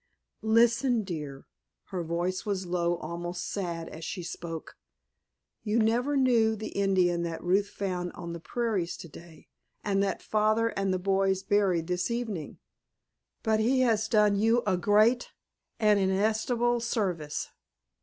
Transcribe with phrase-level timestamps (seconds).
[0.41, 1.45] "Listen, dear,"
[1.89, 4.75] her voice was low, almost sad, as she spoke,
[5.61, 9.47] "you never knew the Indian that Ruth found on the prairies to day
[9.83, 12.57] and that Father and the boys buried this evening,
[13.43, 15.33] but he has done you a great,
[15.79, 17.49] an inestimable service.